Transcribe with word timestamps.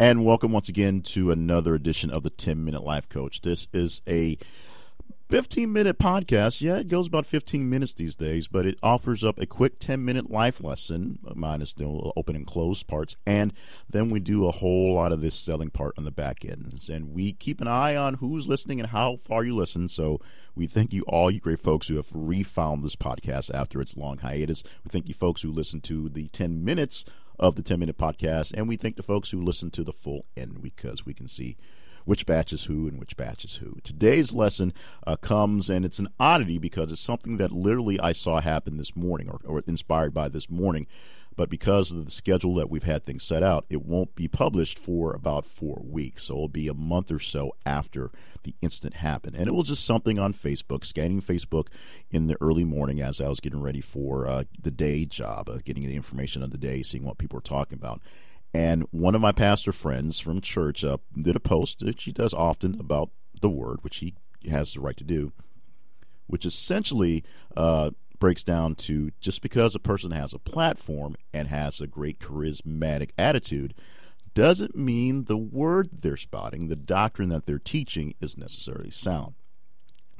And 0.00 0.24
welcome 0.24 0.50
once 0.50 0.70
again 0.70 1.00
to 1.00 1.30
another 1.30 1.74
edition 1.74 2.10
of 2.10 2.22
the 2.22 2.30
10 2.30 2.64
Minute 2.64 2.82
Life 2.82 3.06
Coach. 3.10 3.42
This 3.42 3.68
is 3.74 4.00
a 4.08 4.38
15 5.28 5.70
minute 5.70 5.98
podcast. 5.98 6.62
Yeah, 6.62 6.78
it 6.78 6.88
goes 6.88 7.06
about 7.06 7.26
15 7.26 7.68
minutes 7.68 7.92
these 7.92 8.16
days, 8.16 8.48
but 8.48 8.64
it 8.64 8.78
offers 8.82 9.22
up 9.22 9.38
a 9.38 9.44
quick 9.44 9.78
10 9.78 10.02
minute 10.02 10.30
life 10.30 10.64
lesson, 10.64 11.18
minus 11.34 11.74
the 11.74 11.84
open 12.16 12.34
and 12.34 12.46
closed 12.46 12.86
parts. 12.86 13.14
And 13.26 13.52
then 13.90 14.08
we 14.08 14.20
do 14.20 14.46
a 14.46 14.52
whole 14.52 14.94
lot 14.94 15.12
of 15.12 15.20
this 15.20 15.34
selling 15.34 15.68
part 15.68 15.92
on 15.98 16.04
the 16.04 16.10
back 16.10 16.46
end. 16.46 16.88
And 16.90 17.12
we 17.12 17.34
keep 17.34 17.60
an 17.60 17.68
eye 17.68 17.94
on 17.94 18.14
who's 18.14 18.48
listening 18.48 18.80
and 18.80 18.88
how 18.88 19.16
far 19.16 19.44
you 19.44 19.54
listen. 19.54 19.86
So 19.86 20.18
we 20.54 20.66
thank 20.66 20.94
you 20.94 21.02
all, 21.08 21.30
you 21.30 21.40
great 21.40 21.60
folks 21.60 21.88
who 21.88 21.96
have 21.96 22.08
refound 22.14 22.82
this 22.82 22.96
podcast 22.96 23.50
after 23.52 23.82
its 23.82 23.98
long 23.98 24.16
hiatus. 24.16 24.62
We 24.82 24.88
thank 24.88 25.08
you 25.08 25.14
folks 25.14 25.42
who 25.42 25.52
listen 25.52 25.82
to 25.82 26.08
the 26.08 26.28
10 26.28 26.64
minutes 26.64 27.04
of 27.40 27.56
the 27.56 27.62
10 27.62 27.80
minute 27.80 27.98
podcast. 27.98 28.52
And 28.54 28.68
we 28.68 28.76
thank 28.76 28.94
the 28.96 29.02
folks 29.02 29.30
who 29.30 29.42
listen 29.42 29.70
to 29.72 29.82
the 29.82 29.92
full 29.92 30.26
end 30.36 30.62
because 30.62 31.04
we 31.04 31.14
can 31.14 31.26
see 31.26 31.56
which 32.04 32.26
batch 32.26 32.52
is 32.52 32.64
who 32.64 32.86
and 32.86 32.98
which 32.98 33.16
batch 33.16 33.44
is 33.44 33.56
who. 33.56 33.76
Today's 33.82 34.32
lesson 34.32 34.72
uh, 35.06 35.16
comes, 35.16 35.68
and 35.68 35.84
it's 35.84 35.98
an 35.98 36.08
oddity 36.18 36.58
because 36.58 36.92
it's 36.92 37.00
something 37.00 37.38
that 37.38 37.50
literally 37.50 37.98
I 38.00 38.12
saw 38.12 38.40
happen 38.40 38.76
this 38.76 38.94
morning 38.94 39.28
or, 39.28 39.40
or 39.44 39.62
inspired 39.66 40.14
by 40.14 40.28
this 40.28 40.50
morning 40.50 40.86
but 41.40 41.48
because 41.48 41.90
of 41.90 42.04
the 42.04 42.10
schedule 42.10 42.56
that 42.56 42.68
we've 42.68 42.82
had 42.82 43.02
things 43.02 43.22
set 43.24 43.42
out, 43.42 43.64
it 43.70 43.82
won't 43.82 44.14
be 44.14 44.28
published 44.28 44.78
for 44.78 45.14
about 45.14 45.46
four 45.46 45.80
weeks. 45.82 46.24
So 46.24 46.34
it'll 46.34 46.48
be 46.48 46.68
a 46.68 46.74
month 46.74 47.10
or 47.10 47.18
so 47.18 47.56
after 47.64 48.10
the 48.42 48.54
incident 48.60 48.96
happened. 48.96 49.36
And 49.36 49.48
it 49.48 49.54
was 49.54 49.68
just 49.68 49.86
something 49.86 50.18
on 50.18 50.34
Facebook, 50.34 50.84
scanning 50.84 51.22
Facebook 51.22 51.68
in 52.10 52.26
the 52.26 52.36
early 52.42 52.66
morning 52.66 53.00
as 53.00 53.22
I 53.22 53.28
was 53.30 53.40
getting 53.40 53.62
ready 53.62 53.80
for 53.80 54.28
uh, 54.28 54.44
the 54.60 54.70
day 54.70 55.06
job, 55.06 55.48
uh, 55.48 55.60
getting 55.64 55.86
the 55.86 55.96
information 55.96 56.42
of 56.42 56.50
the 56.50 56.58
day, 56.58 56.82
seeing 56.82 57.04
what 57.04 57.16
people 57.16 57.38
were 57.38 57.40
talking 57.40 57.78
about. 57.78 58.02
And 58.52 58.86
one 58.90 59.14
of 59.14 59.22
my 59.22 59.32
pastor 59.32 59.72
friends 59.72 60.20
from 60.20 60.42
church 60.42 60.84
uh, 60.84 60.98
did 61.18 61.36
a 61.36 61.40
post 61.40 61.78
that 61.78 62.02
she 62.02 62.12
does 62.12 62.34
often 62.34 62.78
about 62.78 63.12
the 63.40 63.48
word, 63.48 63.78
which 63.80 63.96
he 63.96 64.12
has 64.50 64.74
the 64.74 64.80
right 64.80 64.96
to 64.98 65.04
do, 65.04 65.32
which 66.26 66.44
essentially 66.44 67.24
uh, 67.56 67.92
breaks 68.20 68.44
down 68.44 68.76
to 68.76 69.10
just 69.20 69.42
because 69.42 69.74
a 69.74 69.80
person 69.80 70.12
has 70.12 70.32
a 70.32 70.38
platform 70.38 71.16
and 71.32 71.48
has 71.48 71.80
a 71.80 71.86
great 71.88 72.20
charismatic 72.20 73.10
attitude 73.18 73.74
doesn't 74.34 74.76
mean 74.76 75.24
the 75.24 75.36
word 75.36 75.88
they're 75.92 76.16
spotting, 76.16 76.68
the 76.68 76.76
doctrine 76.76 77.30
that 77.30 77.46
they're 77.46 77.58
teaching, 77.58 78.14
is 78.20 78.38
necessarily 78.38 78.90
sound. 78.90 79.34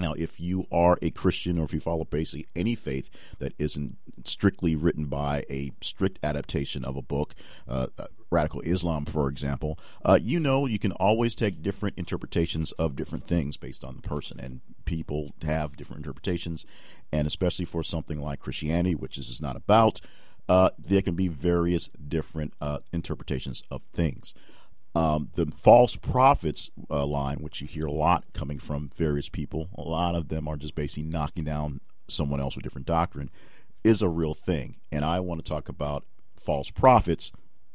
Now, 0.00 0.14
if 0.14 0.40
you 0.40 0.66
are 0.72 0.98
a 1.02 1.10
Christian 1.10 1.58
or 1.58 1.64
if 1.64 1.74
you 1.74 1.80
follow 1.80 2.04
basically 2.04 2.46
any 2.54 2.74
faith 2.74 3.10
that 3.38 3.52
isn't 3.58 3.96
strictly 4.24 4.76
written 4.76 5.06
by 5.06 5.44
a 5.50 5.72
strict 5.80 6.18
adaptation 6.22 6.84
of 6.84 6.96
a 6.96 7.02
book, 7.02 7.34
uh, 7.68 7.88
uh, 7.98 8.06
radical 8.30 8.60
Islam, 8.60 9.04
for 9.04 9.28
example, 9.28 9.78
uh, 10.04 10.18
you 10.20 10.40
know 10.40 10.66
you 10.66 10.78
can 10.78 10.92
always 10.92 11.34
take 11.34 11.62
different 11.62 11.98
interpretations 11.98 12.72
of 12.72 12.96
different 12.96 13.24
things 13.24 13.56
based 13.56 13.84
on 13.84 13.96
the 13.96 14.02
person. 14.02 14.38
And 14.40 14.60
people 14.84 15.32
have 15.42 15.76
different 15.76 16.04
interpretations. 16.04 16.66
And 17.12 17.26
especially 17.26 17.64
for 17.64 17.82
something 17.82 18.20
like 18.20 18.40
Christianity, 18.40 18.94
which 18.94 19.16
this 19.16 19.28
is 19.28 19.40
not 19.40 19.56
about, 19.56 20.00
uh, 20.48 20.70
there 20.78 21.02
can 21.02 21.14
be 21.14 21.28
various 21.28 21.88
different 21.88 22.54
uh, 22.60 22.78
interpretations 22.92 23.62
of 23.70 23.82
things. 23.92 24.34
Um, 24.94 25.30
the 25.34 25.46
false 25.56 25.94
prophets 25.96 26.70
uh, 26.90 27.06
line, 27.06 27.38
which 27.38 27.60
you 27.60 27.68
hear 27.68 27.86
a 27.86 27.92
lot 27.92 28.24
coming 28.32 28.58
from 28.58 28.90
various 28.96 29.28
people, 29.28 29.68
a 29.76 29.82
lot 29.82 30.14
of 30.14 30.28
them 30.28 30.48
are 30.48 30.56
just 30.56 30.74
basically 30.74 31.04
knocking 31.04 31.44
down 31.44 31.80
someone 32.08 32.40
else 32.40 32.56
with 32.56 32.64
different 32.64 32.88
doctrine, 32.88 33.30
is 33.84 34.02
a 34.02 34.08
real 34.08 34.34
thing. 34.34 34.76
And 34.90 35.04
I 35.04 35.20
want 35.20 35.44
to 35.44 35.48
talk 35.48 35.68
about 35.68 36.04
false 36.36 36.70
prophets 36.70 37.30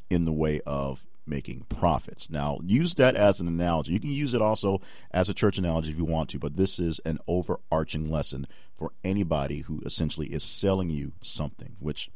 in 0.09 0.25
the 0.25 0.33
way 0.33 0.59
of 0.65 1.05
making 1.27 1.65
profits. 1.69 2.29
Now, 2.29 2.59
use 2.63 2.93
that 2.95 3.15
as 3.15 3.39
an 3.39 3.47
analogy. 3.47 3.93
You 3.93 3.99
can 3.99 4.11
use 4.11 4.33
it 4.33 4.41
also 4.41 4.81
as 5.11 5.29
a 5.29 5.33
church 5.33 5.57
analogy 5.57 5.91
if 5.91 5.97
you 5.97 6.05
want 6.05 6.29
to, 6.31 6.39
but 6.39 6.55
this 6.55 6.79
is 6.79 6.99
an 7.05 7.19
overarching 7.27 8.09
lesson 8.09 8.45
for 8.75 8.91
anybody 9.03 9.59
who 9.59 9.81
essentially 9.85 10.27
is 10.27 10.43
selling 10.43 10.89
you 10.89 11.13
something, 11.21 11.75
which 11.79 12.11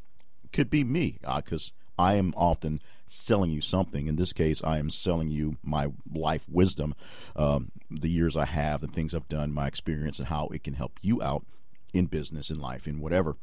could 0.51 0.69
be 0.69 0.83
me, 0.83 1.17
because 1.21 1.71
uh, 1.97 2.01
I 2.01 2.15
am 2.15 2.33
often 2.35 2.81
selling 3.09 3.51
you 3.51 3.59
something. 3.59 4.07
In 4.07 4.15
this 4.15 4.33
case, 4.33 4.63
I 4.63 4.77
am 4.77 4.89
selling 4.89 5.29
you 5.29 5.57
my 5.63 5.91
life 6.13 6.47
wisdom, 6.47 6.95
um, 7.35 7.71
the 7.89 8.09
years 8.09 8.37
I 8.37 8.45
have, 8.45 8.81
the 8.81 8.87
things 8.87 9.13
I've 9.13 9.27
done, 9.27 9.51
my 9.51 9.67
experience, 9.67 10.19
and 10.19 10.27
how 10.27 10.47
it 10.47 10.63
can 10.63 10.75
help 10.75 10.99
you 11.01 11.21
out 11.21 11.45
in 11.91 12.05
business, 12.05 12.49
in 12.49 12.59
life, 12.59 12.87
in 12.87 12.99
whatever. 12.99 13.35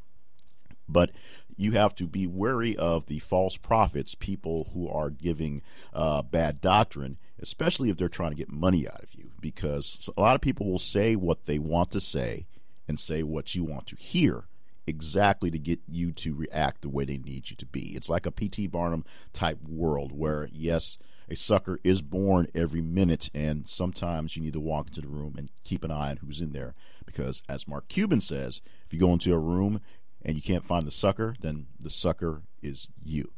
But 0.88 1.10
you 1.56 1.72
have 1.72 1.94
to 1.96 2.06
be 2.06 2.26
wary 2.26 2.76
of 2.76 3.06
the 3.06 3.18
false 3.18 3.56
prophets, 3.56 4.14
people 4.14 4.70
who 4.72 4.88
are 4.88 5.10
giving 5.10 5.62
uh, 5.92 6.22
bad 6.22 6.60
doctrine, 6.60 7.18
especially 7.40 7.90
if 7.90 7.96
they're 7.96 8.08
trying 8.08 8.30
to 8.30 8.36
get 8.36 8.50
money 8.50 8.86
out 8.86 9.02
of 9.02 9.14
you. 9.14 9.32
Because 9.40 10.08
a 10.16 10.20
lot 10.20 10.36
of 10.36 10.40
people 10.40 10.70
will 10.70 10.78
say 10.78 11.16
what 11.16 11.46
they 11.46 11.58
want 11.58 11.90
to 11.90 12.00
say 12.00 12.46
and 12.86 13.00
say 13.00 13.24
what 13.24 13.56
you 13.56 13.64
want 13.64 13.86
to 13.88 13.96
hear 13.96 14.44
exactly 14.86 15.50
to 15.50 15.58
get 15.58 15.80
you 15.88 16.12
to 16.12 16.34
react 16.34 16.82
the 16.82 16.88
way 16.88 17.04
they 17.04 17.18
need 17.18 17.50
you 17.50 17.56
to 17.56 17.66
be. 17.66 17.94
It's 17.96 18.08
like 18.08 18.26
a 18.26 18.30
P.T. 18.30 18.68
Barnum 18.68 19.04
type 19.32 19.62
world 19.62 20.12
where, 20.12 20.48
yes, 20.52 20.98
a 21.28 21.34
sucker 21.34 21.80
is 21.82 22.02
born 22.02 22.46
every 22.54 22.80
minute, 22.80 23.30
and 23.34 23.66
sometimes 23.66 24.36
you 24.36 24.42
need 24.42 24.52
to 24.52 24.60
walk 24.60 24.88
into 24.88 25.00
the 25.00 25.08
room 25.08 25.34
and 25.36 25.50
keep 25.64 25.82
an 25.82 25.90
eye 25.90 26.10
on 26.10 26.18
who's 26.18 26.40
in 26.40 26.52
there. 26.52 26.74
Because, 27.04 27.42
as 27.48 27.66
Mark 27.66 27.88
Cuban 27.88 28.20
says, 28.20 28.60
if 28.86 28.92
you 28.92 29.00
go 29.00 29.12
into 29.12 29.34
a 29.34 29.38
room 29.38 29.80
and 30.24 30.36
you 30.36 30.42
can't 30.42 30.64
find 30.64 30.86
the 30.86 30.92
sucker, 30.92 31.34
then 31.40 31.66
the 31.80 31.90
sucker 31.90 32.42
is 32.62 32.88
you. 33.04 33.32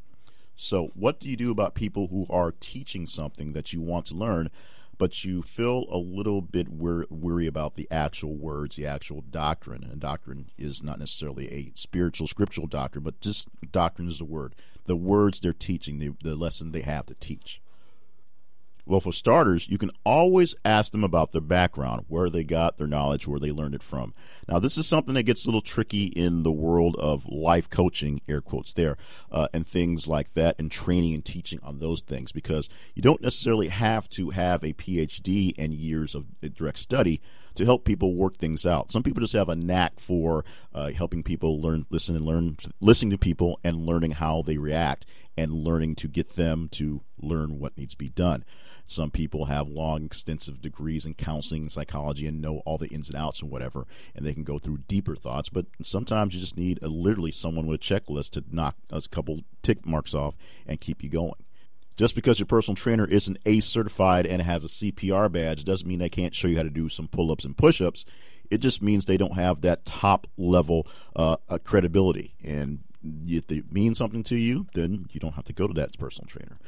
So, 0.54 0.90
what 0.94 1.20
do 1.20 1.28
you 1.28 1.36
do 1.36 1.50
about 1.50 1.74
people 1.74 2.08
who 2.08 2.26
are 2.28 2.52
teaching 2.52 3.06
something 3.06 3.52
that 3.52 3.72
you 3.72 3.80
want 3.80 4.06
to 4.06 4.14
learn, 4.14 4.50
but 4.98 5.24
you 5.24 5.42
feel 5.42 5.86
a 5.90 5.96
little 5.96 6.42
bit 6.42 6.68
weary 6.68 7.46
about 7.46 7.76
the 7.76 7.88
actual 7.90 8.34
words, 8.34 8.76
the 8.76 8.86
actual 8.86 9.22
doctrine? 9.22 9.84
And 9.84 10.00
doctrine 10.00 10.50
is 10.58 10.82
not 10.82 10.98
necessarily 10.98 11.50
a 11.50 11.72
spiritual, 11.74 12.26
scriptural 12.26 12.66
doctrine, 12.66 13.04
but 13.04 13.20
just 13.20 13.48
doctrine 13.70 14.08
is 14.08 14.18
the 14.18 14.24
word. 14.24 14.54
The 14.84 14.96
words 14.96 15.40
they're 15.40 15.52
teaching, 15.52 15.98
the, 15.98 16.14
the 16.22 16.34
lesson 16.34 16.72
they 16.72 16.82
have 16.82 17.06
to 17.06 17.14
teach. 17.14 17.62
Well, 18.88 19.00
for 19.00 19.12
starters, 19.12 19.68
you 19.68 19.76
can 19.76 19.90
always 20.02 20.54
ask 20.64 20.92
them 20.92 21.04
about 21.04 21.32
their 21.32 21.42
background, 21.42 22.06
where 22.08 22.30
they 22.30 22.42
got 22.42 22.78
their 22.78 22.86
knowledge, 22.86 23.28
where 23.28 23.38
they 23.38 23.52
learned 23.52 23.74
it 23.74 23.82
from. 23.82 24.14
Now, 24.48 24.58
this 24.58 24.78
is 24.78 24.86
something 24.86 25.14
that 25.14 25.24
gets 25.24 25.44
a 25.44 25.48
little 25.48 25.60
tricky 25.60 26.04
in 26.06 26.42
the 26.42 26.50
world 26.50 26.96
of 26.96 27.28
life 27.28 27.68
coaching, 27.68 28.22
air 28.30 28.40
quotes 28.40 28.72
there, 28.72 28.96
uh, 29.30 29.48
and 29.52 29.66
things 29.66 30.08
like 30.08 30.32
that, 30.32 30.56
and 30.58 30.70
training 30.70 31.12
and 31.12 31.22
teaching 31.22 31.60
on 31.62 31.80
those 31.80 32.00
things, 32.00 32.32
because 32.32 32.70
you 32.94 33.02
don't 33.02 33.20
necessarily 33.20 33.68
have 33.68 34.08
to 34.08 34.30
have 34.30 34.64
a 34.64 34.72
PhD 34.72 35.52
and 35.58 35.74
years 35.74 36.14
of 36.14 36.40
direct 36.40 36.78
study 36.78 37.20
to 37.56 37.66
help 37.66 37.84
people 37.84 38.14
work 38.14 38.36
things 38.36 38.64
out. 38.64 38.90
Some 38.90 39.02
people 39.02 39.20
just 39.20 39.34
have 39.34 39.50
a 39.50 39.56
knack 39.56 40.00
for 40.00 40.46
uh, 40.72 40.92
helping 40.92 41.22
people 41.22 41.60
learn, 41.60 41.84
listen, 41.90 42.16
and 42.16 42.24
learn, 42.24 42.56
listening 42.80 43.10
to 43.10 43.18
people 43.18 43.60
and 43.62 43.84
learning 43.84 44.12
how 44.12 44.40
they 44.40 44.56
react 44.56 45.04
and 45.36 45.52
learning 45.52 45.94
to 45.96 46.08
get 46.08 46.36
them 46.36 46.68
to 46.70 47.02
learn 47.20 47.58
what 47.58 47.76
needs 47.76 47.92
to 47.92 47.98
be 47.98 48.08
done. 48.08 48.44
Some 48.88 49.10
people 49.10 49.44
have 49.44 49.68
long, 49.68 50.06
extensive 50.06 50.62
degrees 50.62 51.04
in 51.04 51.12
counseling 51.12 51.60
and 51.60 51.70
psychology 51.70 52.26
and 52.26 52.40
know 52.40 52.62
all 52.64 52.78
the 52.78 52.88
ins 52.88 53.10
and 53.10 53.18
outs 53.18 53.42
and 53.42 53.50
whatever, 53.50 53.86
and 54.14 54.24
they 54.24 54.32
can 54.32 54.44
go 54.44 54.56
through 54.56 54.78
deeper 54.88 55.14
thoughts. 55.14 55.50
But 55.50 55.66
sometimes 55.82 56.34
you 56.34 56.40
just 56.40 56.56
need 56.56 56.78
a, 56.82 56.88
literally 56.88 57.30
someone 57.30 57.66
with 57.66 57.82
a 57.82 57.84
checklist 57.84 58.30
to 58.30 58.44
knock 58.50 58.76
a 58.88 59.02
couple 59.10 59.40
tick 59.60 59.84
marks 59.84 60.14
off 60.14 60.38
and 60.66 60.80
keep 60.80 61.02
you 61.02 61.10
going. 61.10 61.34
Just 61.98 62.14
because 62.14 62.38
your 62.38 62.46
personal 62.46 62.76
trainer 62.76 63.06
isn't 63.06 63.38
ACE 63.44 63.66
certified 63.66 64.24
and 64.24 64.40
has 64.40 64.64
a 64.64 64.68
CPR 64.68 65.30
badge 65.30 65.64
doesn't 65.64 65.86
mean 65.86 65.98
they 65.98 66.08
can't 66.08 66.34
show 66.34 66.48
you 66.48 66.56
how 66.56 66.62
to 66.62 66.70
do 66.70 66.88
some 66.88 67.08
pull 67.08 67.30
ups 67.30 67.44
and 67.44 67.58
push 67.58 67.82
ups. 67.82 68.06
It 68.50 68.58
just 68.58 68.80
means 68.80 69.04
they 69.04 69.18
don't 69.18 69.34
have 69.34 69.60
that 69.60 69.84
top 69.84 70.26
level 70.38 70.86
uh, 71.14 71.36
credibility. 71.62 72.36
And 72.42 72.84
if 73.26 73.46
they 73.46 73.62
mean 73.70 73.94
something 73.94 74.22
to 74.24 74.36
you, 74.36 74.66
then 74.72 75.06
you 75.10 75.20
don't 75.20 75.34
have 75.34 75.44
to 75.44 75.52
go 75.52 75.66
to 75.66 75.74
that 75.74 75.98
personal 75.98 76.26
trainer. 76.26 76.58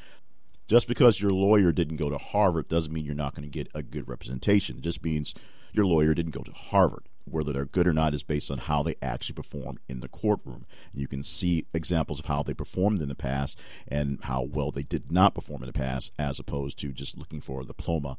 Just 0.70 0.86
because 0.86 1.20
your 1.20 1.32
lawyer 1.32 1.72
didn't 1.72 1.96
go 1.96 2.10
to 2.10 2.16
Harvard 2.16 2.68
doesn't 2.68 2.92
mean 2.92 3.04
you're 3.04 3.12
not 3.12 3.34
going 3.34 3.42
to 3.42 3.50
get 3.50 3.66
a 3.74 3.82
good 3.82 4.06
representation. 4.06 4.76
It 4.76 4.82
just 4.82 5.02
means 5.02 5.34
your 5.72 5.84
lawyer 5.84 6.14
didn't 6.14 6.30
go 6.30 6.44
to 6.44 6.52
Harvard. 6.52 7.08
Whether 7.24 7.52
they're 7.52 7.64
good 7.64 7.88
or 7.88 7.92
not 7.92 8.14
is 8.14 8.22
based 8.22 8.52
on 8.52 8.58
how 8.58 8.84
they 8.84 8.94
actually 9.02 9.34
perform 9.34 9.80
in 9.88 9.98
the 9.98 10.06
courtroom. 10.06 10.66
You 10.94 11.08
can 11.08 11.24
see 11.24 11.66
examples 11.74 12.20
of 12.20 12.26
how 12.26 12.44
they 12.44 12.54
performed 12.54 13.02
in 13.02 13.08
the 13.08 13.16
past 13.16 13.58
and 13.88 14.20
how 14.22 14.44
well 14.44 14.70
they 14.70 14.84
did 14.84 15.10
not 15.10 15.34
perform 15.34 15.64
in 15.64 15.66
the 15.66 15.72
past, 15.72 16.12
as 16.20 16.38
opposed 16.38 16.78
to 16.78 16.92
just 16.92 17.18
looking 17.18 17.40
for 17.40 17.62
a 17.62 17.66
diploma 17.66 18.16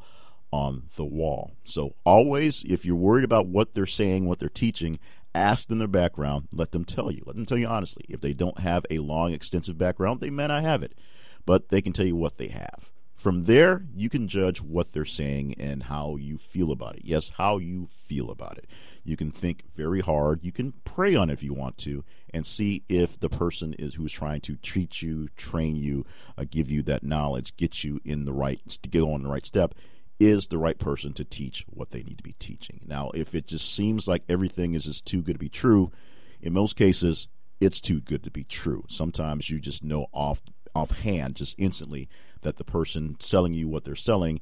on 0.52 0.90
the 0.98 1.06
wall. 1.06 1.54
So, 1.64 1.96
always, 2.04 2.66
if 2.66 2.84
you're 2.86 2.98
worried 2.98 3.24
about 3.24 3.48
what 3.48 3.76
they're 3.76 3.86
saying, 3.86 4.26
what 4.26 4.40
they're 4.40 4.50
teaching, 4.50 5.00
ask 5.34 5.70
them 5.70 5.80
their 5.80 5.88
background. 5.88 6.50
Let 6.52 6.74
them 6.74 6.84
tell 6.84 7.12
you. 7.12 7.24
Let 7.26 7.38
them 7.38 7.46
tell 7.46 7.58
you 7.58 7.68
honestly. 7.68 8.04
If 8.10 8.20
they 8.20 8.34
don't 8.34 8.60
have 8.60 8.86
a 8.90 9.00
long, 9.00 9.32
extensive 9.32 9.78
background, 9.78 10.20
they 10.20 10.30
may 10.30 10.48
not 10.48 10.64
have 10.64 10.84
it 10.84 10.96
but 11.46 11.70
they 11.70 11.82
can 11.82 11.94
tell 11.94 12.06
you 12.06 12.16
what 12.16 12.38
they 12.38 12.48
have. 12.48 12.92
From 13.22 13.44
there, 13.44 13.86
you 13.94 14.10
can 14.10 14.28
judge 14.28 14.62
what 14.64 14.94
they're 14.94 15.06
saying 15.06 15.54
and 15.60 15.84
how 15.84 16.16
you 16.16 16.40
feel 16.40 16.72
about 16.72 16.96
it. 16.96 17.04
Yes, 17.06 17.34
how 17.38 17.60
you 17.60 17.88
feel 17.92 18.32
about 18.32 18.58
it. 18.58 18.66
You 19.04 19.16
can 19.16 19.30
think 19.30 19.64
very 19.76 20.00
hard. 20.00 20.44
You 20.44 20.52
can 20.52 20.74
pray 20.86 21.16
on 21.16 21.30
it 21.30 21.34
if 21.34 21.44
you 21.44 21.54
want 21.54 21.78
to, 21.80 22.04
and 22.34 22.48
see 22.48 22.84
if 22.90 23.20
the 23.20 23.30
person 23.30 23.74
is 23.78 23.94
who's 23.94 24.12
trying 24.12 24.42
to 24.42 24.56
treat 24.56 25.04
you, 25.04 25.28
train 25.38 25.76
you, 25.76 26.04
uh, 26.36 26.46
give 26.50 26.72
you 26.72 26.82
that 26.84 27.04
knowledge, 27.04 27.56
get 27.58 27.84
you 27.84 28.00
in 28.04 28.26
the 28.26 28.34
right, 28.34 28.60
to 28.68 28.90
go 28.90 29.14
on 29.14 29.22
the 29.22 29.30
right 29.30 29.46
step, 29.46 29.76
is 30.20 30.48
the 30.48 30.58
right 30.58 30.80
person 30.80 31.14
to 31.14 31.24
teach 31.24 31.64
what 31.68 31.90
they 31.92 32.02
need 32.02 32.18
to 32.18 32.24
be 32.24 32.36
teaching. 32.40 32.80
Now, 32.88 33.12
if 33.14 33.36
it 33.36 33.46
just 33.46 33.72
seems 33.72 34.08
like 34.08 34.24
everything 34.30 34.74
is 34.74 34.86
just 34.86 35.06
too 35.06 35.22
good 35.22 35.34
to 35.34 35.40
be 35.40 35.50
true, 35.50 35.92
in 36.42 36.54
most 36.54 36.76
cases, 36.76 37.28
it's 37.60 37.80
too 37.80 38.02
good 38.02 38.24
to 38.24 38.32
be 38.32 38.44
true. 38.44 38.84
Sometimes 38.88 39.52
you 39.52 39.60
just 39.60 39.84
know 39.84 40.08
off 40.12 40.42
offhand, 40.76 41.36
just 41.36 41.56
instantly, 41.58 42.10
that 42.42 42.58
the 42.58 42.64
person 42.64 43.18
selling 43.20 43.54
you 43.54 43.68
what 43.68 43.84
they're 43.84 43.96
selling 43.96 44.40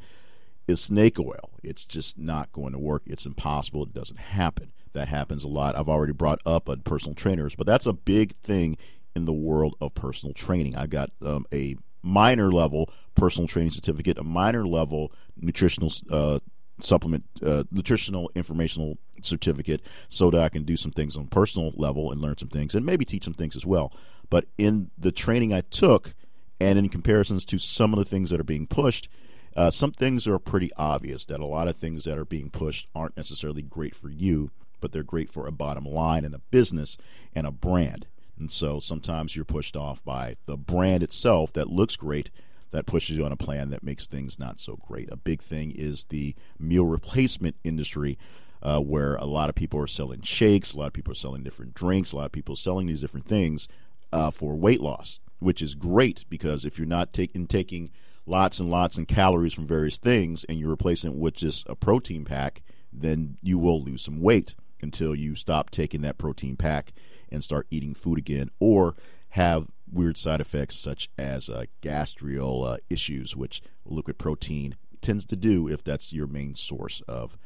is 0.67 0.79
snake 0.79 1.19
oil. 1.19 1.51
It's 1.63 1.85
just 1.85 2.17
not 2.17 2.51
going 2.51 2.73
to 2.73 2.79
work. 2.79 3.03
It's 3.05 3.25
impossible. 3.25 3.83
It 3.83 3.93
doesn't 3.93 4.19
happen. 4.19 4.71
That 4.93 5.07
happens 5.07 5.43
a 5.43 5.47
lot. 5.47 5.75
I've 5.75 5.89
already 5.89 6.13
brought 6.13 6.41
up 6.45 6.69
on 6.69 6.81
personal 6.81 7.15
trainers, 7.15 7.55
but 7.55 7.67
that's 7.67 7.85
a 7.85 7.93
big 7.93 8.35
thing 8.37 8.77
in 9.15 9.25
the 9.25 9.33
world 9.33 9.75
of 9.81 9.93
personal 9.95 10.33
training. 10.33 10.75
I've 10.75 10.89
got 10.89 11.11
um, 11.23 11.45
a 11.51 11.75
minor 12.01 12.51
level 12.51 12.89
personal 13.15 13.47
training 13.47 13.71
certificate, 13.71 14.17
a 14.17 14.23
minor 14.23 14.65
level 14.65 15.11
nutritional 15.35 15.91
uh, 16.09 16.39
supplement, 16.79 17.25
uh, 17.45 17.63
nutritional 17.71 18.31
informational 18.35 18.97
certificate, 19.21 19.81
so 20.07 20.29
that 20.31 20.41
I 20.41 20.49
can 20.49 20.63
do 20.63 20.77
some 20.77 20.91
things 20.91 21.17
on 21.17 21.27
personal 21.27 21.73
level 21.75 22.11
and 22.11 22.21
learn 22.21 22.37
some 22.37 22.49
things, 22.49 22.73
and 22.73 22.85
maybe 22.85 23.05
teach 23.05 23.25
some 23.25 23.33
things 23.33 23.55
as 23.55 23.65
well. 23.65 23.91
But 24.29 24.45
in 24.57 24.91
the 24.97 25.11
training 25.11 25.53
I 25.53 25.61
took, 25.61 26.13
and 26.59 26.77
in 26.77 26.89
comparisons 26.89 27.45
to 27.45 27.57
some 27.57 27.93
of 27.93 27.99
the 27.99 28.05
things 28.05 28.29
that 28.29 28.39
are 28.39 28.43
being 28.45 28.67
pushed, 28.67 29.07
uh, 29.55 29.71
some 29.71 29.91
things 29.91 30.27
are 30.27 30.39
pretty 30.39 30.69
obvious 30.77 31.25
that 31.25 31.39
a 31.39 31.45
lot 31.45 31.67
of 31.67 31.75
things 31.75 32.03
that 32.03 32.17
are 32.17 32.25
being 32.25 32.49
pushed 32.49 32.87
aren't 32.93 33.17
necessarily 33.17 33.61
great 33.61 33.95
for 33.95 34.09
you, 34.09 34.51
but 34.79 34.91
they're 34.91 35.03
great 35.03 35.29
for 35.29 35.47
a 35.47 35.51
bottom 35.51 35.85
line 35.85 36.23
and 36.23 36.35
a 36.35 36.41
business 36.51 36.97
and 37.33 37.47
a 37.47 37.51
brand. 37.51 38.07
And 38.37 38.51
so 38.51 38.79
sometimes 38.79 39.35
you're 39.35 39.45
pushed 39.45 39.75
off 39.75 40.03
by 40.03 40.35
the 40.45 40.55
brand 40.55 41.03
itself 41.03 41.51
that 41.53 41.69
looks 41.69 41.97
great, 41.97 42.29
that 42.71 42.85
pushes 42.85 43.17
you 43.17 43.25
on 43.25 43.31
a 43.31 43.37
plan 43.37 43.69
that 43.71 43.83
makes 43.83 44.07
things 44.07 44.39
not 44.39 44.59
so 44.59 44.77
great. 44.77 45.11
A 45.11 45.17
big 45.17 45.41
thing 45.41 45.71
is 45.71 46.05
the 46.05 46.35
meal 46.57 46.85
replacement 46.85 47.55
industry. 47.63 48.17
Uh, 48.61 48.81
where 48.81 49.15
a 49.15 49.25
lot 49.25 49.47
of 49.47 49.55
people 49.55 49.79
are 49.79 49.87
selling 49.87 50.21
shakes, 50.21 50.73
a 50.73 50.77
lot 50.77 50.87
of 50.87 50.91
people 50.91 51.13
are 51.13 51.15
selling 51.15 51.43
different 51.43 51.73
drinks, 51.73 52.11
a 52.11 52.17
lot 52.17 52.25
of 52.25 52.33
people 52.33 52.51
are 52.51 52.57
selling 52.57 52.87
these 52.87 52.99
different 52.99 53.25
things 53.25 53.69
uh, 54.11 54.29
for 54.29 54.53
weight 54.53 54.81
loss, 54.81 55.21
which 55.39 55.61
is 55.61 55.75
great 55.75 56.25
because 56.29 56.65
if 56.65 56.77
you're 56.77 56.87
not 56.87 57.13
taking 57.13 57.47
taking 57.47 57.91
lots 58.25 58.59
and 58.59 58.69
lots 58.69 58.97
and 58.97 59.07
calories 59.07 59.53
from 59.53 59.65
various 59.65 59.97
things 59.97 60.43
and 60.47 60.59
you're 60.59 60.69
replacing 60.69 61.11
it 61.11 61.17
with 61.17 61.33
just 61.33 61.67
a 61.67 61.75
protein 61.75 62.23
pack, 62.25 62.61
then 62.93 63.37
you 63.41 63.57
will 63.57 63.81
lose 63.81 64.03
some 64.03 64.21
weight 64.21 64.55
until 64.81 65.15
you 65.15 65.35
stop 65.35 65.69
taking 65.69 66.01
that 66.01 66.17
protein 66.17 66.55
pack 66.55 66.93
and 67.31 67.43
start 67.43 67.67
eating 67.69 67.93
food 67.93 68.17
again 68.17 68.49
or 68.59 68.95
have 69.29 69.67
weird 69.91 70.17
side 70.17 70.39
effects 70.39 70.75
such 70.75 71.09
as 71.17 71.49
uh, 71.49 71.65
gastrial 71.81 72.63
uh, 72.63 72.77
issues, 72.89 73.35
which 73.35 73.61
liquid 73.85 74.17
protein 74.17 74.75
tends 75.01 75.25
to 75.25 75.35
do 75.35 75.67
if 75.67 75.83
that's 75.83 76.13
your 76.13 76.27
main 76.27 76.55
source 76.55 77.01
of 77.07 77.37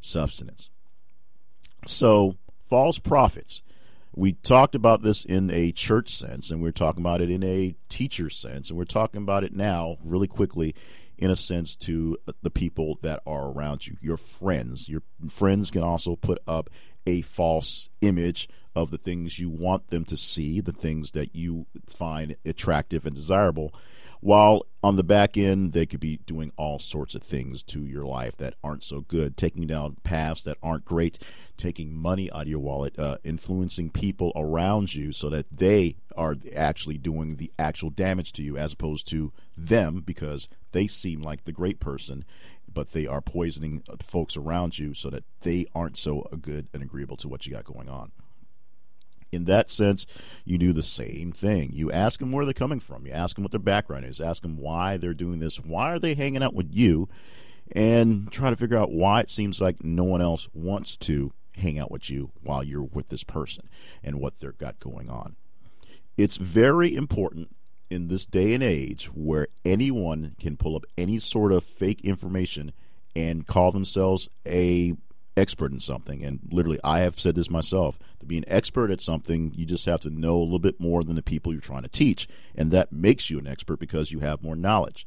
substance. 0.00 0.70
So, 1.86 2.36
false 2.68 2.98
prophets. 2.98 3.62
We 4.14 4.34
talked 4.34 4.74
about 4.74 5.02
this 5.02 5.24
in 5.24 5.50
a 5.50 5.72
church 5.72 6.14
sense, 6.14 6.50
and 6.50 6.60
we're 6.60 6.70
talking 6.70 7.02
about 7.02 7.22
it 7.22 7.30
in 7.30 7.42
a 7.42 7.74
teacher 7.88 8.28
sense, 8.28 8.68
and 8.68 8.78
we're 8.78 8.84
talking 8.84 9.22
about 9.22 9.42
it 9.42 9.54
now 9.54 9.96
really 10.04 10.28
quickly 10.28 10.74
in 11.16 11.30
a 11.30 11.36
sense 11.36 11.74
to 11.76 12.18
the 12.42 12.50
people 12.50 12.98
that 13.02 13.22
are 13.26 13.50
around 13.50 13.86
you, 13.86 13.96
your 14.00 14.16
friends. 14.16 14.88
Your 14.88 15.02
friends 15.28 15.70
can 15.70 15.82
also 15.82 16.16
put 16.16 16.38
up 16.46 16.68
a 17.06 17.22
false 17.22 17.88
image 18.00 18.48
of 18.74 18.90
the 18.90 18.98
things 18.98 19.38
you 19.38 19.48
want 19.48 19.88
them 19.88 20.04
to 20.04 20.16
see, 20.16 20.60
the 20.60 20.72
things 20.72 21.12
that 21.12 21.34
you 21.34 21.66
find 21.88 22.36
attractive 22.44 23.06
and 23.06 23.14
desirable, 23.14 23.74
while 24.22 24.66
on 24.84 24.94
the 24.94 25.02
back 25.02 25.36
end, 25.36 25.72
they 25.72 25.84
could 25.84 25.98
be 25.98 26.20
doing 26.26 26.52
all 26.56 26.78
sorts 26.78 27.16
of 27.16 27.24
things 27.24 27.60
to 27.64 27.84
your 27.84 28.04
life 28.04 28.36
that 28.36 28.54
aren't 28.62 28.84
so 28.84 29.00
good, 29.00 29.36
taking 29.36 29.66
down 29.66 29.96
paths 30.04 30.44
that 30.44 30.58
aren't 30.62 30.84
great, 30.84 31.18
taking 31.56 31.92
money 31.92 32.30
out 32.30 32.42
of 32.42 32.48
your 32.48 32.60
wallet, 32.60 32.96
uh, 32.96 33.18
influencing 33.24 33.90
people 33.90 34.30
around 34.36 34.94
you 34.94 35.10
so 35.10 35.28
that 35.28 35.46
they 35.50 35.96
are 36.16 36.36
actually 36.54 36.98
doing 36.98 37.34
the 37.34 37.50
actual 37.58 37.90
damage 37.90 38.32
to 38.32 38.44
you 38.44 38.56
as 38.56 38.72
opposed 38.72 39.08
to 39.08 39.32
them 39.56 40.02
because 40.06 40.48
they 40.70 40.86
seem 40.86 41.20
like 41.20 41.44
the 41.44 41.50
great 41.50 41.80
person, 41.80 42.24
but 42.72 42.92
they 42.92 43.08
are 43.08 43.20
poisoning 43.20 43.82
folks 44.00 44.36
around 44.36 44.78
you 44.78 44.94
so 44.94 45.10
that 45.10 45.24
they 45.40 45.66
aren't 45.74 45.98
so 45.98 46.28
good 46.40 46.68
and 46.72 46.80
agreeable 46.80 47.16
to 47.16 47.26
what 47.26 47.44
you 47.44 47.52
got 47.52 47.64
going 47.64 47.88
on 47.88 48.12
in 49.32 49.44
that 49.46 49.70
sense, 49.70 50.06
you 50.44 50.58
do 50.58 50.72
the 50.72 50.82
same 50.82 51.32
thing. 51.32 51.70
You 51.72 51.90
ask 51.90 52.20
them 52.20 52.30
where 52.30 52.44
they're 52.44 52.52
coming 52.52 52.80
from. 52.80 53.06
You 53.06 53.12
ask 53.12 53.34
them 53.34 53.42
what 53.42 53.50
their 53.50 53.58
background 53.58 54.04
is. 54.04 54.20
Ask 54.20 54.42
them 54.42 54.58
why 54.58 54.98
they're 54.98 55.14
doing 55.14 55.40
this. 55.40 55.56
Why 55.56 55.92
are 55.92 55.98
they 55.98 56.14
hanging 56.14 56.42
out 56.42 56.54
with 56.54 56.68
you? 56.70 57.08
And 57.74 58.30
try 58.30 58.50
to 58.50 58.56
figure 58.56 58.76
out 58.76 58.92
why 58.92 59.20
it 59.20 59.30
seems 59.30 59.60
like 59.60 59.82
no 59.82 60.04
one 60.04 60.20
else 60.20 60.46
wants 60.52 60.96
to 60.98 61.32
hang 61.56 61.78
out 61.78 61.90
with 61.90 62.10
you 62.10 62.30
while 62.42 62.62
you're 62.62 62.82
with 62.82 63.08
this 63.08 63.24
person 63.24 63.68
and 64.04 64.20
what 64.20 64.38
they've 64.38 64.56
got 64.56 64.78
going 64.78 65.08
on. 65.08 65.36
It's 66.18 66.36
very 66.36 66.94
important 66.94 67.56
in 67.88 68.08
this 68.08 68.26
day 68.26 68.54
and 68.54 68.62
age 68.62 69.06
where 69.06 69.48
anyone 69.64 70.34
can 70.38 70.56
pull 70.56 70.76
up 70.76 70.84
any 70.98 71.18
sort 71.18 71.52
of 71.52 71.64
fake 71.64 72.00
information 72.02 72.72
and 73.14 73.46
call 73.46 73.72
themselves 73.72 74.28
a 74.46 74.94
expert 75.36 75.72
in 75.72 75.80
something. 75.80 76.22
And 76.22 76.40
literally, 76.50 76.78
I 76.84 77.00
have 77.00 77.18
said 77.18 77.34
this 77.34 77.50
myself 77.50 77.98
to 78.20 78.26
be 78.26 78.38
an 78.38 78.44
expert 78.46 78.90
at 78.90 79.00
something, 79.00 79.52
you 79.54 79.66
just 79.66 79.86
have 79.86 80.00
to 80.00 80.10
know 80.10 80.36
a 80.36 80.44
little 80.44 80.58
bit 80.58 80.80
more 80.80 81.02
than 81.02 81.16
the 81.16 81.22
people 81.22 81.52
you're 81.52 81.60
trying 81.60 81.82
to 81.82 81.88
teach. 81.88 82.28
And 82.54 82.70
that 82.70 82.92
makes 82.92 83.30
you 83.30 83.38
an 83.38 83.46
expert 83.46 83.78
because 83.78 84.12
you 84.12 84.20
have 84.20 84.42
more 84.42 84.56
knowledge. 84.56 85.06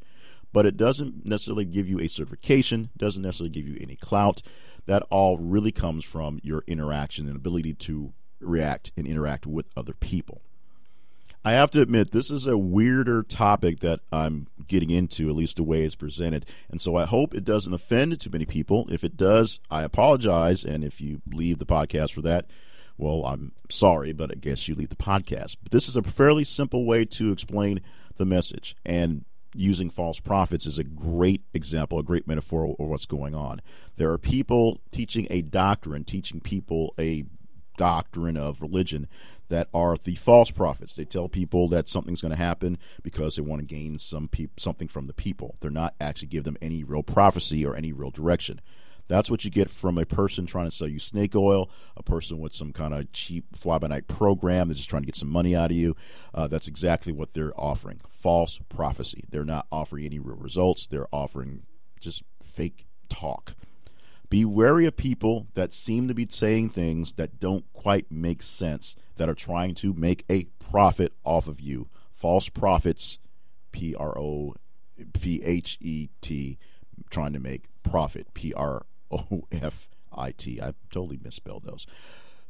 But 0.52 0.66
it 0.66 0.78
doesn't 0.78 1.26
necessarily 1.26 1.66
give 1.66 1.88
you 1.88 2.00
a 2.00 2.08
certification, 2.08 2.90
doesn't 2.98 3.22
necessarily 3.22 3.50
give 3.50 3.68
you 3.68 3.78
any 3.80 3.96
clout. 3.96 4.42
That 4.86 5.04
all 5.10 5.38
really 5.38 5.72
comes 5.72 6.06
from 6.06 6.40
your 6.44 6.64
interaction 6.68 7.28
and 7.28 7.36
ability 7.36 7.74
to 7.74 8.14
react 8.40 8.92
and 8.96 9.08
interact 9.08 9.46
with 9.46 9.70
other 9.76 9.94
people. 9.94 10.42
I 11.46 11.52
have 11.52 11.70
to 11.72 11.82
admit, 11.82 12.10
this 12.10 12.32
is 12.32 12.48
a 12.48 12.58
weirder 12.58 13.22
topic 13.22 13.82
that 13.82 14.00
I'm 14.12 14.48
getting 14.68 14.90
into, 14.90 15.30
at 15.30 15.36
least 15.36 15.58
the 15.58 15.64
way 15.64 15.84
it's 15.84 15.94
presented. 15.94 16.48
And 16.72 16.82
so 16.82 16.96
I 16.96 17.06
hope 17.06 17.36
it 17.36 17.46
doesn't 17.46 17.72
offend 17.72 18.20
too 18.20 18.32
many 18.32 18.46
people. 18.46 18.88
If 18.90 19.04
it 19.04 19.16
does, 19.16 19.60
I 19.70 19.84
apologize. 19.84 20.66
And 20.66 20.84
if 20.84 21.00
you 21.00 21.22
leave 21.32 21.60
the 21.60 21.66
podcast 21.68 22.14
for 22.14 22.24
that, 22.24 22.48
well, 22.98 23.24
I'm 23.26 23.52
sorry, 23.70 24.12
but 24.12 24.32
I 24.32 24.36
guess 24.40 24.68
you 24.68 24.74
leave 24.74 24.90
the 24.90 24.96
podcast. 24.96 25.58
But 25.62 25.72
this 25.72 25.88
is 25.88 25.96
a 25.96 26.02
fairly 26.02 26.44
simple 26.44 26.84
way 26.84 27.06
to 27.06 27.32
explain 27.32 27.82
the 28.16 28.26
message. 28.26 28.76
And 28.84 29.26
using 29.54 29.92
false 29.92 30.20
prophets 30.20 30.66
is 30.66 30.80
a 30.80 30.84
great 30.84 31.44
example, 31.54 32.00
a 32.00 32.04
great 32.04 32.28
metaphor 32.28 32.76
of 32.80 32.88
what's 32.88 33.06
going 33.06 33.36
on. 33.36 33.60
There 33.98 34.12
are 34.12 34.18
people 34.18 34.82
teaching 34.92 35.28
a 35.30 35.44
doctrine, 35.44 36.06
teaching 36.06 36.40
people 36.40 36.96
a 36.98 37.26
doctrine 37.78 38.38
of 38.38 38.62
religion 38.62 39.08
that 39.50 39.68
are 39.74 39.96
the 39.98 40.16
false 40.16 40.52
prophets. 40.52 40.96
They 40.96 41.06
tell 41.06 41.30
people 41.30 41.68
that 41.70 41.88
something's 41.88 42.22
going 42.22 42.34
to 42.34 42.38
happen 42.38 42.78
because 43.04 43.36
they 43.36 43.42
want 43.42 43.62
to 43.62 43.68
gain 43.68 43.98
some 44.00 44.28
pe- 44.28 44.48
something 44.58 44.88
from 44.88 45.06
the 45.06 45.14
people. 45.14 45.56
They're 45.62 45.72
not 45.72 45.96
actually 46.00 46.30
give 46.30 46.44
them 46.44 46.58
any 46.62 46.84
real 46.84 47.04
prophecy 47.04 47.66
or 47.66 47.76
any 47.76 47.94
real 47.94 48.12
direction. 48.12 48.60
That's 49.08 49.30
what 49.30 49.46
you 49.46 49.52
get 49.52 49.70
from 49.70 49.98
a 49.98 50.06
person 50.06 50.46
trying 50.46 50.66
to 50.66 50.76
sell 50.76 50.88
you 50.88 50.98
snake 50.98 51.36
oil, 51.36 51.70
a 51.96 52.02
person 52.02 52.40
with 52.40 52.56
some 52.56 52.74
kind 52.74 52.94
of 52.94 53.12
cheap 53.12 53.56
fly 53.56 53.78
by 53.78 53.88
night 53.88 54.08
program 54.08 54.68
that's 54.68 54.80
just 54.80 54.90
trying 54.90 55.04
to 55.04 55.08
get 55.08 55.16
some 55.16 55.30
money 55.30 55.56
out 55.56 55.72
of 55.72 55.78
you. 55.78 55.96
Uh, 56.34 56.48
that's 56.48 56.68
exactly 56.68 57.12
what 57.12 57.34
they're 57.34 57.54
offering 57.60 58.02
false 58.10 58.60
prophecy. 58.70 59.26
They're 59.30 59.46
not 59.46 59.68
offering 59.72 60.06
any 60.06 60.20
real 60.20 60.38
results, 60.38 60.88
they're 60.88 61.08
offering 61.12 61.64
just 62.00 62.24
fake 62.42 62.88
talk. 63.10 63.56
Be 64.30 64.46
wary 64.46 64.86
of 64.86 64.98
people 64.98 65.48
that 65.54 65.74
seem 65.74 66.08
to 66.08 66.14
be 66.14 66.28
saying 66.30 66.70
things 66.70 67.14
that 67.14 67.40
don't 67.40 67.66
quite 67.74 68.12
make 68.12 68.42
sense, 68.42 68.96
that 69.18 69.30
are 69.30 69.36
trying 69.36 69.76
to 69.76 69.94
make 69.94 70.26
a 70.30 70.46
profit 70.60 71.14
off 71.24 71.48
of 71.48 71.60
you. 71.60 71.90
False 72.14 72.50
prophets, 72.50 73.20
P 73.72 73.94
R 73.96 74.18
O 74.18 74.56
P 75.14 75.42
H 75.44 75.78
E 75.82 76.10
T, 76.22 76.58
trying 77.10 77.34
to 77.34 77.40
make 77.40 77.66
profit, 77.84 78.34
P 78.34 78.54
R 78.54 78.86
O 79.12 79.44
F 79.52 79.90
I 80.12 80.32
T. 80.32 80.62
I 80.62 80.74
totally 80.90 81.20
misspelled 81.24 81.64
those. 81.64 81.86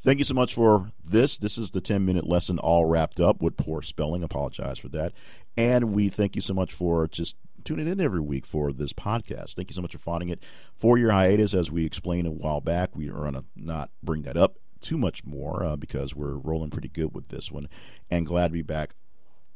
Thank 0.05 0.19
you 0.19 0.25
so 0.25 0.35
much 0.35 0.53
for 0.53 0.91
this. 1.03 1.39
This 1.39 1.57
is 1.57 1.71
the 1.71 1.81
10 1.81 2.05
minute 2.05 2.27
lesson 2.27 2.59
all 2.59 2.85
wrapped 2.85 3.19
up 3.19 3.41
with 3.41 3.57
poor 3.57 3.81
spelling. 3.81 4.21
Apologize 4.21 4.77
for 4.77 4.87
that. 4.89 5.13
And 5.57 5.93
we 5.93 6.09
thank 6.09 6.35
you 6.35 6.43
so 6.43 6.53
much 6.53 6.71
for 6.73 7.07
just 7.07 7.35
tuning 7.65 7.87
in 7.87 7.99
every 7.99 8.21
week 8.21 8.45
for 8.45 8.71
this 8.71 8.93
podcast. 8.93 9.55
Thank 9.55 9.69
you 9.69 9.73
so 9.73 9.81
much 9.81 9.91
for 9.91 9.97
finding 9.97 10.29
it. 10.29 10.41
For 10.75 10.97
your 10.97 11.11
hiatus, 11.11 11.53
as 11.53 11.71
we 11.71 11.85
explained 11.85 12.27
a 12.27 12.31
while 12.31 12.61
back, 12.61 12.95
we 12.95 13.09
are 13.09 13.13
going 13.13 13.33
to 13.33 13.45
not 13.55 13.89
bring 14.01 14.21
that 14.21 14.37
up 14.37 14.57
too 14.79 14.97
much 14.97 15.25
more 15.25 15.63
uh, 15.65 15.75
because 15.75 16.15
we're 16.15 16.37
rolling 16.37 16.69
pretty 16.69 16.89
good 16.89 17.13
with 17.13 17.27
this 17.27 17.51
one. 17.51 17.67
And 18.09 18.25
glad 18.25 18.49
to 18.49 18.53
be 18.53 18.61
back 18.61 18.93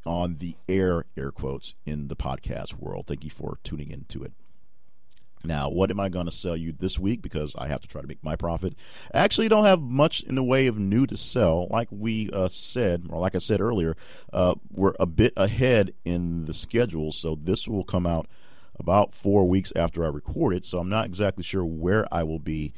on 0.05 0.35
the 0.35 0.57
air, 0.67 1.05
air 1.15 1.31
quotes, 1.31 1.75
in 1.85 2.07
the 2.07 2.15
podcast 2.15 2.79
world. 2.79 3.05
Thank 3.07 3.23
you 3.23 3.29
for 3.29 3.59
tuning 3.63 3.91
into 3.91 4.23
it. 4.23 4.33
Now, 5.43 5.69
what 5.69 5.89
am 5.89 5.99
I 5.99 6.09
going 6.09 6.25
to 6.25 6.31
sell 6.31 6.57
you 6.57 6.73
this 6.73 6.99
week? 6.99 7.21
Because 7.21 7.55
I 7.57 7.67
have 7.67 7.81
to 7.81 7.87
try 7.87 8.01
to 8.01 8.07
make 8.07 8.23
my 8.23 8.35
profit. 8.35 8.75
I 9.13 9.19
actually 9.19 9.47
don't 9.47 9.65
have 9.65 9.79
much 9.81 10.21
in 10.21 10.35
the 10.35 10.43
way 10.43 10.67
of 10.67 10.77
new 10.77 11.05
to 11.07 11.15
sell. 11.15 11.67
Like 11.69 11.87
we 11.91 12.29
uh, 12.31 12.49
said, 12.49 13.07
or 13.09 13.19
like 13.19 13.35
I 13.35 13.39
said 13.39 13.61
earlier, 13.61 13.95
uh, 14.33 14.55
we're 14.69 14.95
a 14.99 15.05
bit 15.05 15.33
ahead 15.37 15.93
in 16.03 16.45
the 16.45 16.53
schedule, 16.53 17.11
so 17.11 17.35
this 17.35 17.67
will 17.67 17.85
come 17.85 18.05
out 18.05 18.27
about 18.77 19.13
four 19.13 19.47
weeks 19.47 19.71
after 19.75 20.03
I 20.03 20.09
record 20.09 20.53
it. 20.53 20.65
So 20.65 20.79
I'm 20.79 20.89
not 20.89 21.05
exactly 21.05 21.43
sure 21.43 21.65
where 21.65 22.05
I 22.13 22.23
will 22.23 22.39
be 22.39 22.73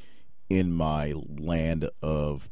in 0.49 0.71
my 0.71 1.13
land 1.39 1.89
of 2.01 2.49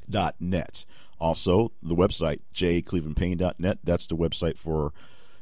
dot 0.09 0.35
net. 0.39 0.85
Also, 1.19 1.71
the 1.81 1.95
website, 1.95 2.39
jclevelandpayne.net, 2.53 3.79
that's 3.83 4.07
the 4.07 4.15
website 4.15 4.57
for 4.57 4.93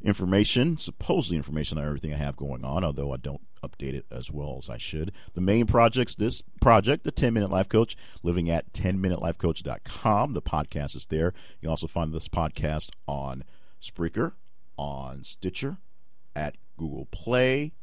information, 0.02 0.78
supposedly 0.78 1.38
information 1.38 1.78
on 1.78 1.86
everything 1.86 2.14
I 2.14 2.18
have 2.18 2.36
going 2.36 2.64
on, 2.64 2.84
although 2.84 3.14
I 3.14 3.18
don't 3.18 3.42
update 3.64 3.94
it 3.94 4.06
as 4.12 4.32
well 4.32 4.58
as 4.58 4.70
I 4.70 4.78
should. 4.78 5.12
The 5.34 5.42
main 5.42 5.66
projects, 5.66 6.16
this 6.16 6.42
project, 6.62 7.04
the 7.04 7.12
10 7.12 7.34
Minute 7.34 7.52
Life 7.52 7.70
Coach, 7.70 7.96
living 8.24 8.50
at 8.50 8.74
10minutelifecoach.com. 8.74 10.34
The 10.34 10.42
podcast 10.42 10.96
is 10.96 11.06
there. 11.08 11.34
You 11.60 11.62
can 11.62 11.70
also 11.70 11.88
find 11.88 12.14
this 12.14 12.28
podcast 12.28 12.92
on 13.08 13.44
Spreaker, 13.82 14.34
on 14.78 15.24
Stitcher, 15.24 15.78
at 16.36 16.56
Google 16.78 17.08
Play, 17.12 17.74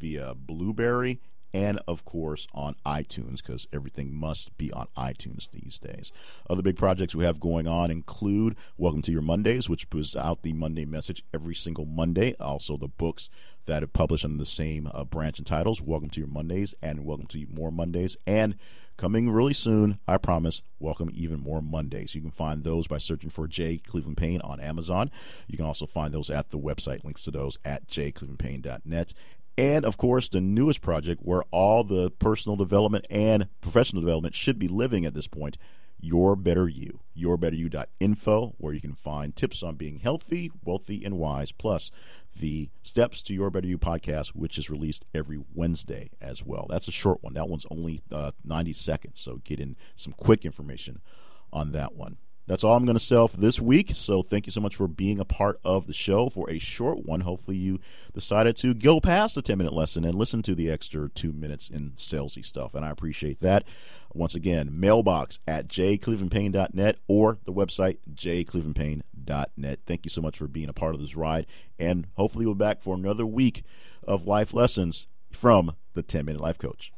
via 0.00 0.34
Blubrry, 0.34 1.20
and 1.52 1.80
of 1.86 2.04
course 2.04 2.46
on 2.54 2.74
iTunes 2.86 3.44
because 3.44 3.66
everything 3.72 4.14
must 4.14 4.56
be 4.56 4.72
on 4.72 4.86
iTunes 4.96 5.50
these 5.50 5.78
days. 5.78 6.12
Other 6.48 6.62
big 6.62 6.76
projects 6.76 7.14
we 7.14 7.24
have 7.24 7.40
going 7.40 7.66
on 7.66 7.90
include 7.90 8.56
Welcome 8.76 9.02
to 9.02 9.12
Your 9.12 9.22
Mondays, 9.22 9.68
which 9.68 9.90
puts 9.90 10.16
out 10.16 10.42
the 10.42 10.52
Monday 10.52 10.84
message 10.84 11.24
every 11.32 11.54
single 11.54 11.86
Monday. 11.86 12.34
Also, 12.40 12.76
the 12.76 12.88
books 12.88 13.28
that 13.66 13.82
have 13.82 13.92
published 13.92 14.24
under 14.24 14.38
the 14.38 14.46
same 14.46 14.90
uh, 14.92 15.04
branch 15.04 15.38
and 15.38 15.46
titles 15.46 15.82
Welcome 15.82 16.10
to 16.10 16.20
Your 16.20 16.28
Mondays 16.28 16.74
and 16.82 17.04
Welcome 17.04 17.26
to 17.28 17.46
More 17.52 17.70
Mondays. 17.70 18.16
And 18.26 18.56
coming 18.96 19.30
really 19.30 19.52
soon, 19.52 19.98
I 20.06 20.18
promise, 20.18 20.62
Welcome 20.78 21.10
Even 21.12 21.40
More 21.40 21.62
Mondays. 21.62 22.14
You 22.14 22.20
can 22.20 22.30
find 22.30 22.64
those 22.64 22.86
by 22.86 22.98
searching 22.98 23.30
for 23.30 23.46
J. 23.46 23.78
Cleveland 23.78 24.16
Payne 24.16 24.40
on 24.42 24.60
Amazon. 24.60 25.10
You 25.46 25.56
can 25.56 25.66
also 25.66 25.86
find 25.86 26.12
those 26.12 26.30
at 26.30 26.50
the 26.50 26.58
website, 26.58 27.04
links 27.04 27.24
to 27.24 27.30
those 27.30 27.58
at 27.64 27.86
jclevelandpayne.net 27.86 29.14
and 29.60 29.84
of 29.84 29.98
course 29.98 30.28
the 30.28 30.40
newest 30.40 30.80
project 30.80 31.20
where 31.22 31.42
all 31.50 31.84
the 31.84 32.10
personal 32.12 32.56
development 32.56 33.06
and 33.10 33.46
professional 33.60 34.00
development 34.00 34.34
should 34.34 34.58
be 34.58 34.68
living 34.68 35.04
at 35.04 35.14
this 35.14 35.28
point 35.28 35.58
your 36.02 36.34
better 36.34 36.66
you. 36.66 37.00
Yourbetteryou.info 37.14 38.54
where 38.56 38.72
you 38.72 38.80
can 38.80 38.94
find 38.94 39.36
tips 39.36 39.62
on 39.62 39.74
being 39.74 39.98
healthy 39.98 40.50
wealthy 40.64 41.04
and 41.04 41.18
wise 41.18 41.52
plus 41.52 41.90
the 42.38 42.70
steps 42.82 43.20
to 43.20 43.34
your 43.34 43.50
better 43.50 43.66
you 43.66 43.76
podcast 43.76 44.28
which 44.28 44.56
is 44.56 44.70
released 44.70 45.04
every 45.14 45.38
wednesday 45.54 46.10
as 46.22 46.42
well. 46.42 46.66
That's 46.70 46.88
a 46.88 46.92
short 46.92 47.22
one. 47.22 47.34
That 47.34 47.50
one's 47.50 47.66
only 47.70 48.00
uh, 48.10 48.30
90 48.42 48.72
seconds 48.72 49.20
so 49.20 49.42
get 49.44 49.60
in 49.60 49.76
some 49.94 50.14
quick 50.14 50.46
information 50.46 51.02
on 51.52 51.72
that 51.72 51.94
one 51.94 52.16
that's 52.46 52.64
all 52.64 52.76
I'm 52.76 52.84
going 52.84 52.96
to 52.96 53.04
sell 53.04 53.28
for 53.28 53.36
this 53.36 53.60
week. 53.60 53.90
So 53.94 54.22
thank 54.22 54.46
you 54.46 54.52
so 54.52 54.60
much 54.60 54.74
for 54.74 54.88
being 54.88 55.20
a 55.20 55.24
part 55.24 55.60
of 55.64 55.86
the 55.86 55.92
show 55.92 56.28
for 56.28 56.50
a 56.50 56.58
short 56.58 57.04
one. 57.04 57.20
Hopefully, 57.20 57.56
you 57.56 57.78
decided 58.12 58.56
to 58.58 58.74
go 58.74 59.00
past 59.00 59.34
the 59.34 59.42
10 59.42 59.58
minute 59.58 59.72
lesson 59.72 60.04
and 60.04 60.14
listen 60.14 60.42
to 60.42 60.54
the 60.54 60.70
extra 60.70 61.08
two 61.08 61.32
minutes 61.32 61.68
in 61.68 61.92
salesy 61.92 62.44
stuff. 62.44 62.74
And 62.74 62.84
I 62.84 62.90
appreciate 62.90 63.40
that. 63.40 63.64
Once 64.12 64.34
again, 64.34 64.68
mailbox 64.72 65.38
at 65.46 65.68
jclevelandpayne.net 65.68 66.96
or 67.06 67.38
the 67.44 67.52
website 67.52 67.98
jclevelandpayne.net. 68.12 69.80
Thank 69.86 70.04
you 70.04 70.10
so 70.10 70.20
much 70.20 70.36
for 70.36 70.48
being 70.48 70.68
a 70.68 70.74
part 70.74 70.94
of 70.94 71.00
this 71.00 71.16
ride. 71.16 71.46
And 71.78 72.08
hopefully, 72.16 72.46
we'll 72.46 72.54
be 72.54 72.64
back 72.64 72.82
for 72.82 72.96
another 72.96 73.26
week 73.26 73.62
of 74.02 74.26
life 74.26 74.52
lessons 74.52 75.06
from 75.30 75.76
the 75.94 76.02
10 76.02 76.24
Minute 76.24 76.40
Life 76.40 76.58
Coach. 76.58 76.92